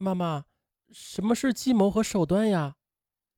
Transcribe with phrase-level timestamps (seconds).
[0.00, 0.44] 妈妈，
[0.92, 2.76] 什么是计谋和手段呀？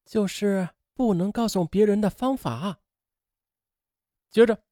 [0.04, 2.80] 就是不能告诉别人的方法。
[4.30, 4.62] 接着，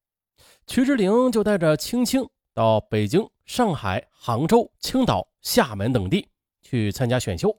[0.67, 6.29] 曲之玲就带着青青到北京、上海、杭州、青岛、厦门等地
[6.61, 7.59] 去参加选秀。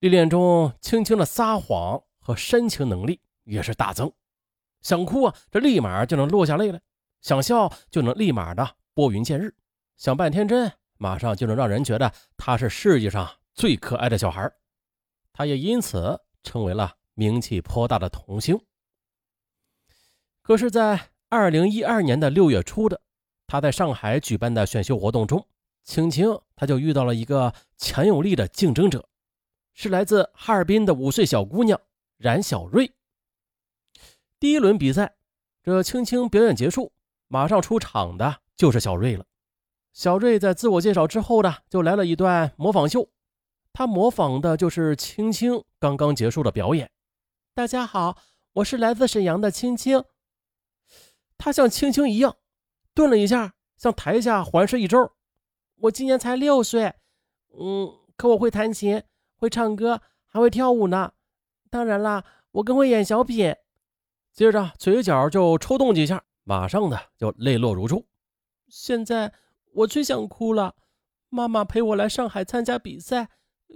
[0.00, 4.12] 历练中，青青的撒谎和煽情能力也是大增。
[4.82, 6.80] 想哭啊，这立马就能落下泪来；
[7.20, 9.50] 想笑，就能立马的拨云见日；
[9.96, 14.50] 想扮天真，马上就能让人觉得他是世界上最可爱的小孩。
[15.32, 18.58] 他也因此成为了名气颇大的童星。
[20.42, 23.00] 可是，在二零一二年的六月初的，
[23.46, 25.48] 他在上海举办的选秀活动中，
[25.82, 29.08] 青青他就遇到了一个强有力的竞争者，
[29.72, 31.80] 是来自哈尔滨的五岁小姑娘
[32.18, 32.92] 冉小瑞。
[34.38, 35.16] 第一轮比赛，
[35.62, 36.92] 这青青表演结束，
[37.26, 39.24] 马上出场的就是小瑞了。
[39.94, 43.08] 小瑞在自我介绍之后呢，就来了一段模仿秀，
[43.72, 46.90] 他模仿的就是青青刚刚结束的表演。
[47.54, 48.16] 大家好，
[48.54, 50.02] 我是来自沈阳的青青。
[51.38, 52.36] 他像青青一样，
[52.92, 55.12] 顿了一下，向台下环视一周。
[55.76, 56.92] 我今年才六岁，
[57.56, 59.00] 嗯，可我会弹琴，
[59.36, 61.12] 会唱歌，还会跳舞呢。
[61.70, 63.54] 当然啦，我更会演小品。
[64.32, 68.04] 接着嘴角就抽动几下，马上的就泪落如注。
[68.66, 69.32] 现在
[69.74, 70.74] 我最想哭了。
[71.28, 73.28] 妈妈陪我来上海参加比赛，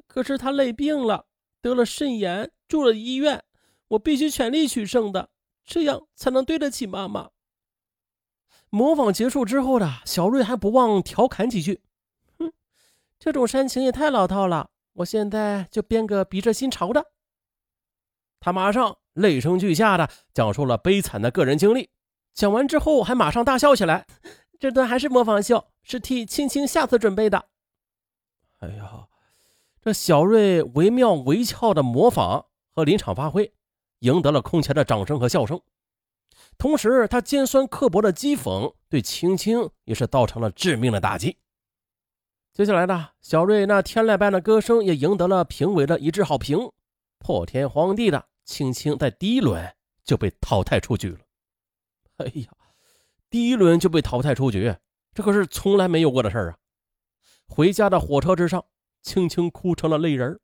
[0.06, 1.26] 可是她累病了，
[1.60, 3.44] 得了肾炎，住了医院。
[3.88, 5.30] 我必须全力取胜的，
[5.64, 7.30] 这样才能对得起妈妈。
[8.70, 11.82] 模仿结束之后的小瑞还不忘调侃几句
[12.38, 12.52] ：“哼，
[13.18, 14.70] 这种煽情也太老套了。
[14.94, 17.12] 我现在就编个笔直心潮的。”
[18.40, 18.98] 他马上。
[19.18, 21.90] 泪声俱下的讲述了悲惨的个人经历，
[22.34, 24.06] 讲完之后还马上大笑起来。
[24.58, 27.46] 这段还是模仿秀，是替青青下次准备的。
[28.58, 29.08] 哎呀，
[29.80, 33.52] 这小瑞惟妙惟肖的模仿和临场发挥，
[34.00, 35.60] 赢得了空前的掌声和笑声。
[36.56, 41.38] 同时，他尖酸刻薄的讥讽对青青也是造成了致命的打击。
[42.52, 46.72] 接下来呢，小瑞那天籁般的歌声也赢得了评委的一致好评，
[47.18, 48.26] 破天荒地的。
[48.44, 51.18] 青青在第一轮就被淘汰出局了。
[52.16, 52.50] 哎呀，
[53.30, 54.74] 第一轮就被淘汰出局，
[55.14, 56.56] 这可是从来没有过的事儿啊！
[57.46, 58.64] 回家的火车之上，
[59.02, 60.40] 青青哭成了泪人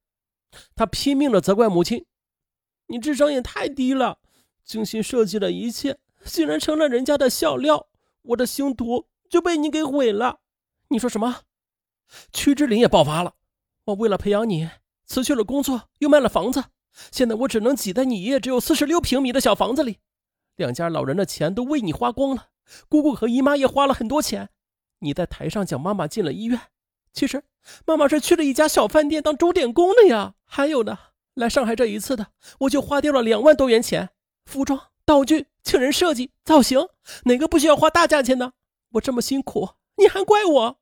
[0.75, 2.05] 她拼命的责怪母亲
[2.89, 4.19] ：“你智商也太低了，
[4.65, 7.89] 精心设计的一切竟然成了人家的笑料，
[8.23, 10.41] 我的星途就被你给毁了。”
[10.89, 11.43] 你说什么？
[12.33, 13.35] 屈之林也爆发了
[13.87, 14.69] ：“我为了培养你，
[15.07, 16.65] 辞去了工作，又卖了房子。”
[17.11, 19.99] 现在我只能挤在你爷爷只有四十六平米的小房子里，
[20.55, 22.51] 两家老人的钱都为你花光了，
[22.89, 24.51] 姑姑和姨妈也花了很多钱。
[25.01, 26.61] 你在台上讲妈妈进了医院，
[27.13, 27.45] 其实
[27.87, 30.35] 妈妈是去了一家小饭店当钟点工的呀。
[30.45, 30.99] 还有呢，
[31.35, 32.29] 来上海这一次的，
[32.61, 34.11] 我就花掉了两万多元钱，
[34.45, 36.89] 服装、道具、请人设计、造型，
[37.25, 38.53] 哪个不需要花大价钱呢？
[38.93, 40.81] 我这么辛苦，你还怪我？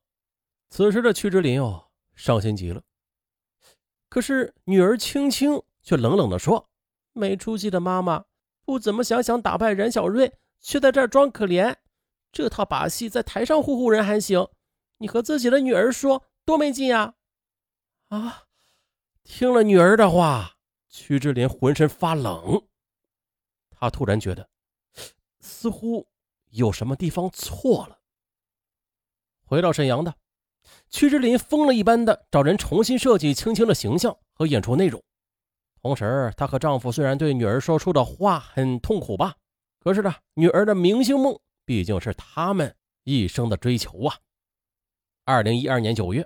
[0.69, 2.81] 此时的屈之林哦，伤心极了。
[4.09, 5.61] 可是女儿青青。
[5.85, 6.69] 却冷冷地说
[7.11, 8.23] ：“没出息的妈妈，
[8.63, 10.31] 不怎么想想打败冉小瑞，
[10.63, 11.75] 却在这儿装可怜。
[12.31, 14.47] 这套把戏在台上唬唬人还行，
[14.97, 17.13] 你和自己的女儿说，多没劲呀！”
[18.09, 18.45] 啊！
[19.23, 20.55] 听了女儿的话，
[20.89, 22.67] 屈之林浑身发冷。
[23.69, 24.49] 他突然觉得，
[25.41, 26.07] 似乎
[26.49, 27.99] 有什么地方错了。
[29.45, 30.15] 回到沈阳的
[30.89, 35.03] 屈之林，疯了一般的找人重新设计青青的形象和演出内容。
[35.81, 39.35] 同时，她和丈夫虽然对女儿说出的话很痛苦吧，
[39.83, 42.73] 可是呢，女儿的明星梦毕竟是他们
[43.03, 44.17] 一生的追求啊。
[45.25, 46.25] 二零一二年九月，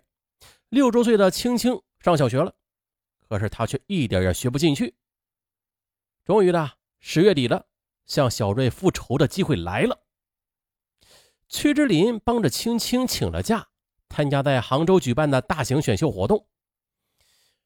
[0.70, 2.54] 六周岁的青青上小学了，
[3.28, 4.94] 可是她却一点也学不进去。
[6.24, 6.70] 终于呢，
[7.00, 7.66] 十月底了，
[8.06, 10.04] 向小瑞复仇的机会来了。
[11.50, 13.70] 屈之林帮着青青请了假，
[14.10, 16.48] 参加在杭州举办的大型选秀活动。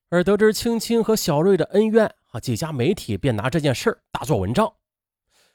[0.08, 4.74] 而得知青青和小瑞的恩怨啊，几家媒体便拿这件事大做文章。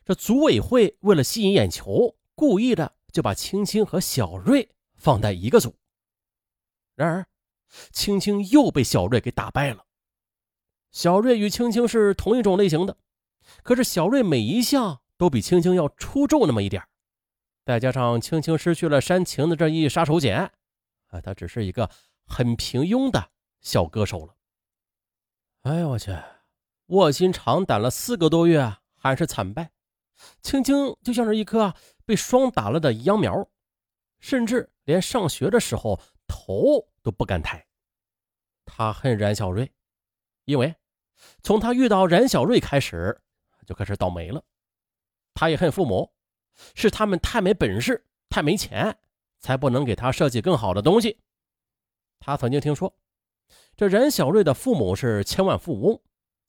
[0.06, 5.74] 这组委会为了吸引眼球，故意的就把青青和小瑞放在一个组。
[6.94, 7.26] 然而，
[7.90, 9.84] 青青又被小瑞给打败了。
[10.92, 12.96] 小瑞与青青是同一种类型的，
[13.64, 16.84] 可是小瑞每一项都比青青要出众那么一点
[17.64, 20.50] 再加上青青失去了煽情的这一杀手锏，
[21.08, 21.90] 啊，他只是一个
[22.24, 23.30] 很平庸的
[23.60, 24.36] 小歌手了。
[25.62, 26.16] 哎呦我去！
[26.86, 29.72] 卧薪尝胆了四个多月，还是惨败。
[30.42, 31.74] 青青就像是一棵
[32.04, 33.48] 被霜打了的秧苗，
[34.18, 37.66] 甚至连上学的时候头都不敢抬。
[38.64, 39.72] 他恨冉小瑞，
[40.44, 40.74] 因为
[41.42, 43.20] 从他遇到冉小瑞开始，
[43.66, 44.42] 就开始倒霉了。
[45.34, 46.12] 他也恨父母，
[46.74, 48.98] 是他们太没本事、太没钱，
[49.38, 51.20] 才不能给他设计更好的东西。
[52.18, 52.96] 他曾经听说，
[53.76, 56.00] 这冉小瑞的父母是千万富翁，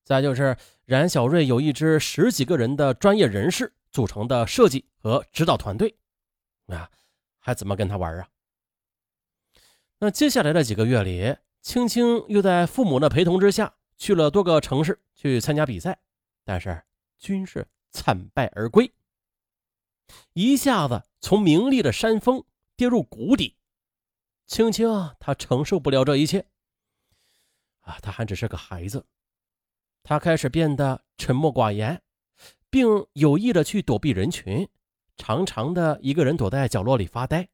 [0.08, 0.56] 再就是
[0.86, 5.98] 冉小瑞有一支十几个人的专业人士组成的设计和指导团队，
[6.68, 6.90] 啊，
[7.40, 8.30] 还怎么跟他玩啊？
[10.00, 16.00] 那接下来的几个月里，青青又在父母的陪同之下去了多个城市去参加比赛，
[16.46, 16.84] 但是
[17.18, 17.68] 均是。
[17.90, 18.94] 惨败而归，
[20.34, 22.44] 一下子从名利的山峰
[22.76, 23.56] 跌入谷底。
[24.46, 24.88] 青青，
[25.20, 26.46] 他承受不了这一切。
[27.80, 29.04] 啊，他还只是个孩子，
[30.08, 32.02] 他开始变得沉默寡言，
[32.70, 34.66] 并有意的去躲避人群，
[35.18, 37.50] 常常的一个人躲在角落里发呆。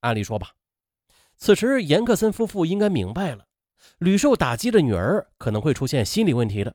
[0.00, 0.54] 按理说吧，
[1.36, 3.46] 此时严克森夫妇应该明白了，
[3.98, 6.74] 屡受打击的女儿可能会出现心理问题的。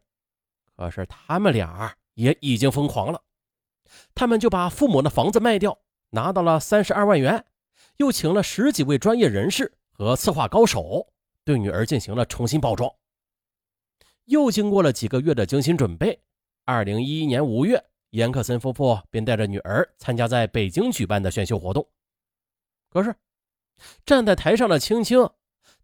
[0.75, 1.97] 可是他们俩。
[2.17, 3.21] 也已经疯狂了，
[4.15, 5.77] 他们就把父母的房子卖掉，
[6.09, 7.45] 拿到了三十二万元，
[7.97, 11.13] 又请了十几位专业人士和策划高手，
[11.43, 12.91] 对女儿进行了重新包装。
[14.27, 16.21] 又经过了几个月的精心准备，
[16.65, 21.87] 二零一一年五月，严克森夫妇便带着女儿参加在北京举办的选秀活动。
[22.89, 23.15] 可是，
[24.05, 25.29] 站在台上的青青，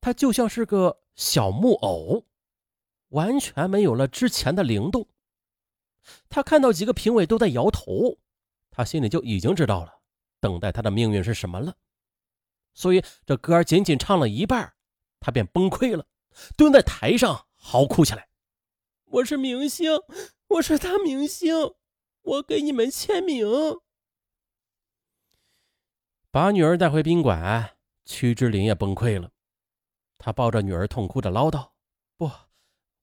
[0.02, 2.26] 她就像是个小木偶，
[3.10, 5.08] 完全没有了之前的灵动。
[6.28, 8.18] 他看到几个评委都在摇头，
[8.70, 10.02] 他心里就已经知道了，
[10.42, 11.74] 等待他的命运是什么了。
[12.74, 14.74] 所以这歌仅仅唱了一半，
[15.22, 16.06] 他便崩溃了，
[16.58, 18.28] 蹲在台上嚎哭起来
[19.14, 19.92] ：“我是明星，
[20.48, 21.54] 我是大明星，
[22.24, 23.46] 我给你们签名。”
[26.32, 29.30] 把女儿带回宾馆，曲之林也崩溃了，
[30.18, 31.74] 他抱着女儿痛哭的唠叨
[32.18, 32.32] ：“不，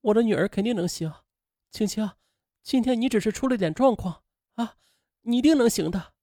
[0.01, 1.13] 我的女儿肯定能行，
[1.69, 2.11] 青青。”
[2.61, 4.21] 今天你只是出了点状况
[4.55, 4.75] 啊，
[5.21, 6.13] 你一定能行的。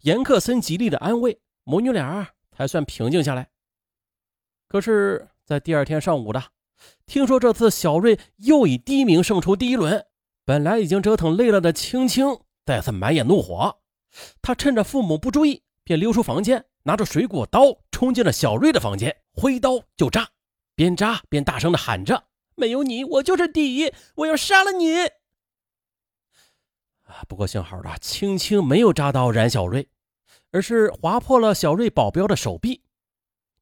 [0.00, 3.52] 严克森极力的安慰，母女俩才算平静下来。
[4.66, 6.52] 可是，在第二天上午的，
[7.10, 10.06] 听说这次小瑞又以第一名胜出第一轮，
[10.44, 13.80] 本来已经折腾累了的青青再次满眼怒火。
[14.40, 20.28] 他趁着父母不注意，便溜出房间，拿着水果刀冲进了小瑞的房间，挥刀就扎，
[20.76, 23.92] 边扎边大声的喊着：“没有你，我就是第一！
[24.14, 25.06] 我要杀了你！”
[27.10, 29.88] 啊不过幸好的，青青没有扎到冉小瑞，
[30.52, 32.84] 而是划破了小瑞保镖的手臂。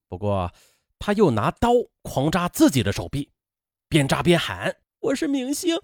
[0.06, 0.52] 不过
[0.98, 1.70] 他又拿刀
[2.02, 3.30] 狂扎自己的手臂，
[3.88, 5.80] 边扎边喊：“我是明星，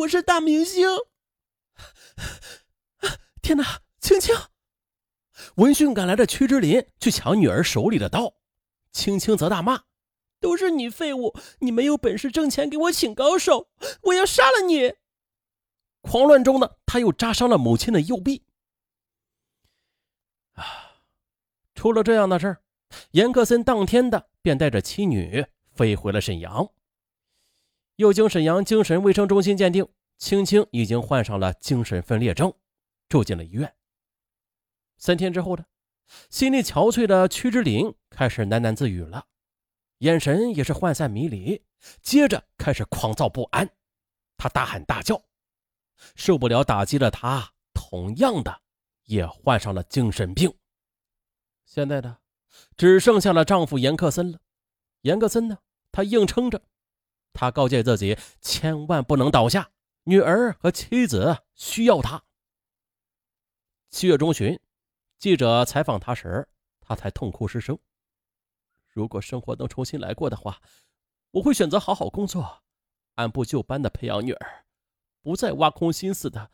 [0.00, 0.86] 我是大明星！”
[3.40, 4.36] 天哪，青青！
[5.54, 8.34] 闻讯赶来的屈之林去抢女儿手里的刀，
[8.92, 9.84] 青青则大骂
[10.40, 11.34] ：“都是你废物！
[11.60, 13.70] 你没有本事挣钱，给我请高手！
[14.02, 14.96] 我要杀了你！”
[16.02, 18.44] 狂乱中呢，他又扎伤了母亲的右臂。
[20.52, 21.00] 啊，
[21.74, 22.62] 出了这样的事儿，
[23.12, 26.70] 严克森当天的便带着妻女飞回了沈阳。
[27.98, 29.84] 又经沈阳精神卫生中心鉴定，
[30.18, 32.54] 青青已经患上了精神分裂症，
[33.08, 33.74] 住进了医院。
[34.98, 35.66] 三天之后的，
[36.30, 39.26] 心力憔悴的屈之林开始喃喃自语了，
[39.98, 41.64] 眼神也是涣散迷离，
[42.00, 43.68] 接着开始狂躁不安，
[44.36, 45.20] 他大喊大叫。
[46.14, 48.60] 受不了打击的他，同样的
[49.06, 50.54] 也患上了精神病。
[51.66, 52.18] 现在呢，
[52.76, 54.38] 只剩下了丈夫严克森了。
[55.00, 55.58] 严克森呢，
[55.90, 56.62] 他硬撑着，
[57.38, 59.70] 他告诫自己千万不能倒下，
[60.02, 62.24] 女儿和妻子需要他。
[63.90, 64.58] 七月中旬，
[65.20, 66.48] 记者采访他时，
[66.80, 67.78] 他才痛哭失声
[68.90, 70.60] ：“如果生活能重新来过的话，
[71.30, 72.64] 我会选择好好工作，
[73.14, 74.64] 按部就班的培养女儿。”
[75.22, 76.50] 不再挖空心思的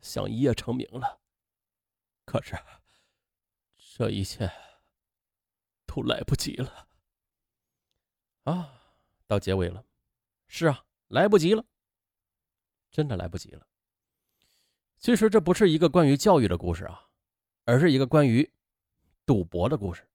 [0.00, 1.18] 想一夜成名了，
[2.24, 2.56] 可是
[3.96, 4.48] 这一切
[5.84, 6.86] 都来不及了
[8.44, 8.72] 啊！
[9.28, 9.84] 到结尾了，
[10.48, 11.64] 是啊，来不及了，
[12.90, 13.66] 真的来不及了。
[14.98, 17.02] 其实这不是一个关于教育的故事啊，
[17.64, 18.50] 而是一个关于
[19.24, 20.08] 赌博的故事。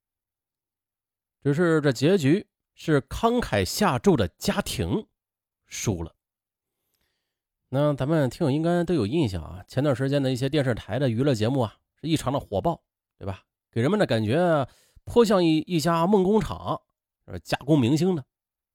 [1.44, 5.08] 只是这结局是慷慨下注的家庭
[5.68, 6.16] 输了。
[7.70, 12.84] 那咱们听友应该都有印象啊，前段时间的一些电视台的娱乐节目啊，是异常的火爆，
[13.18, 13.44] 对吧？
[13.72, 14.68] 给人们的感觉
[15.06, 16.82] 颇像一一家梦工厂，
[17.44, 18.26] 加工明星的，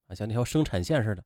[0.06, 1.25] 啊，像那条生产线似的。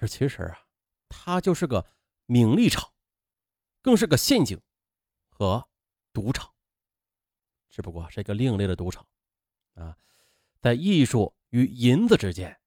[0.00, 0.66] 而其实啊，
[1.08, 1.86] 它就是个
[2.26, 2.92] 名利场，
[3.80, 4.60] 更是个陷阱
[5.28, 5.68] 和
[6.12, 6.52] 赌场，
[7.70, 9.06] 只不过是一个另类的赌场
[9.74, 9.96] 啊，
[10.60, 12.60] 在艺术与银子之间。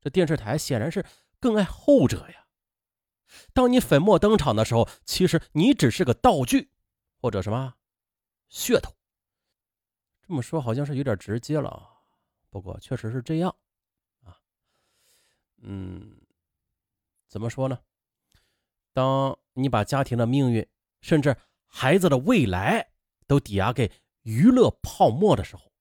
[0.00, 1.04] 这电视台显然是
[1.40, 2.46] 更爱后者呀。
[3.52, 6.70] 当你粉墨登场的时候，其实你只是个道具，
[7.20, 7.74] 或者什么
[8.48, 8.94] 噱头。
[10.22, 12.00] 这么说好像是有点直接了，
[12.50, 13.56] 不过确实是这样。
[15.68, 16.16] 嗯，
[17.26, 17.78] 怎么说呢？
[18.92, 20.66] 当你把家庭的命运，
[21.00, 22.92] 甚至孩子的未来
[23.26, 23.90] 都抵押给
[24.22, 25.72] 娱乐泡沫的时候，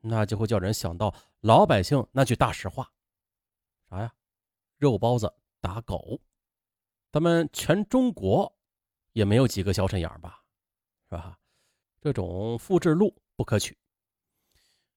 [0.00, 2.92] 那就会叫人想到老百姓那句大实话：
[3.88, 4.12] 啥呀？
[4.78, 6.20] 肉包子打狗。
[7.12, 8.58] 咱们全中国
[9.12, 10.44] 也没有几个小沈阳吧？
[11.08, 11.38] 是吧？
[12.00, 13.78] 这种复制路不可取。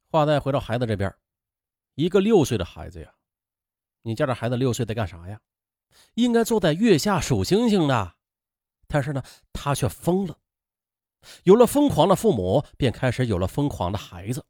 [0.09, 1.15] 话再回到孩子这边，
[1.93, 3.15] 一个六岁的孩子呀，
[4.09, 5.39] 你家这孩子六岁在干啥呀？
[6.15, 8.15] 应该坐在月下数星星的，
[8.87, 9.23] 但是呢，
[9.53, 10.39] 他却疯了。
[11.43, 14.43] 有了疯狂的父母，便开始有了疯狂的孩子。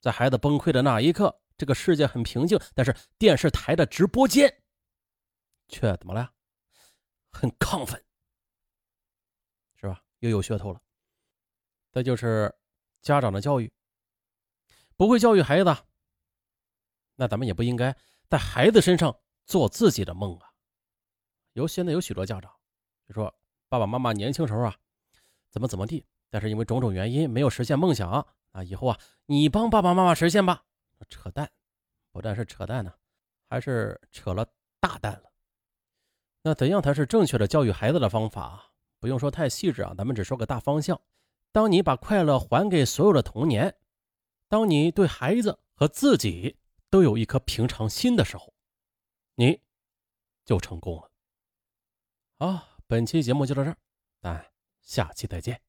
[0.00, 4.62] 在孩子崩溃的那一刻，这个世界很平静，但是电视台的直播间
[5.68, 6.32] 却怎么了？
[7.32, 8.02] 很亢奋，
[9.74, 10.02] 是吧？
[10.20, 10.80] 又有噱头了。
[11.92, 12.54] 再就是
[13.02, 13.70] 家长的教育，
[14.96, 15.76] 不会教育孩子，
[17.16, 17.94] 那咱们也不应该
[18.28, 20.50] 在孩子身上做自己的梦啊。
[21.52, 22.52] 有现在有许多家长
[23.08, 23.34] 就说
[23.68, 24.76] 爸爸妈妈年轻时候啊，
[25.50, 30.64] 怎么怎么地，但是因为种种原因没有实现梦想啊，以后啊你帮爸爸妈妈实现吧，
[31.08, 31.50] 扯淡，
[32.12, 32.92] 不但是扯淡呢，
[33.48, 34.46] 还是扯了
[34.80, 35.32] 大蛋了。
[36.42, 38.72] 那怎样才是正确的教育孩子的方法？
[38.98, 41.00] 不用说太细致啊，咱们只说个大方向。
[41.52, 43.74] 当你把快乐还给所有的童年，
[44.48, 46.56] 当你对孩子和自己
[46.88, 48.54] 都有一颗平常心的时候，
[49.34, 49.60] 你
[50.44, 51.10] 就成功了。
[52.38, 53.76] 好，本期节目就到这儿，
[54.20, 54.52] 咱
[54.82, 55.65] 下期再见。